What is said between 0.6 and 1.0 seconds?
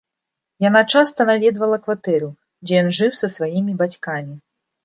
Яна